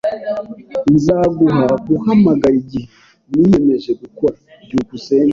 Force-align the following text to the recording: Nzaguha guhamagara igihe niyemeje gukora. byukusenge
Nzaguha 0.93 1.63
guhamagara 1.87 2.55
igihe 2.61 2.87
niyemeje 3.29 3.91
gukora. 4.01 4.35
byukusenge 4.65 5.29